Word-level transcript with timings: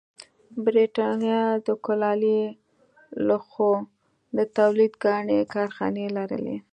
برېټانیا 0.65 1.41
د 1.67 1.69
کولالي 1.85 2.41
لوښو 3.27 3.71
د 4.37 4.39
تولید 4.57 4.93
ګڼې 5.03 5.39
کارخانې 5.53 6.05
لرلې 6.17 6.57